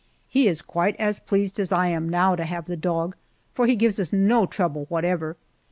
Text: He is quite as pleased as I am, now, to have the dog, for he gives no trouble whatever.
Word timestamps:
He 0.27 0.47
is 0.47 0.63
quite 0.63 0.95
as 0.95 1.19
pleased 1.19 1.59
as 1.59 1.71
I 1.71 1.85
am, 1.89 2.09
now, 2.09 2.35
to 2.35 2.43
have 2.43 2.65
the 2.65 2.75
dog, 2.75 3.15
for 3.53 3.67
he 3.67 3.75
gives 3.75 4.11
no 4.11 4.47
trouble 4.47 4.87
whatever. 4.89 5.37